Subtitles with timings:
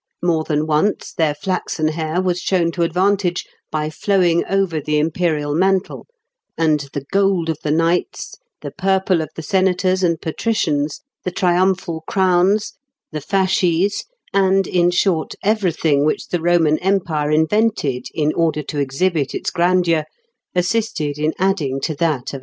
[0.23, 5.53] More than once their flaxen hair was shown to advantage by flowing over the imperial
[5.53, 6.07] mantle,
[6.57, 12.03] and the gold of the knights, the purple of the senators and patricians, the triumphal
[12.07, 12.73] crowns,
[13.11, 14.03] the fasces,
[14.33, 20.05] and, in short, everything which the Roman Empire invented in order to exhibit its grandeur,
[20.55, 22.39] assisted in adding to that of our ancestors."